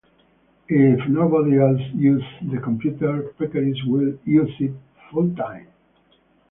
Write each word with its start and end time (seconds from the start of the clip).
If 0.67 1.07
nobody 1.09 1.57
else 1.59 1.79
uses 1.93 2.25
the 2.49 2.57
computer, 2.57 3.35
Pekeris 3.37 3.85
will 3.85 4.17
use 4.25 4.49
it 4.59 4.73
full 5.11 5.29
time! 5.35 5.67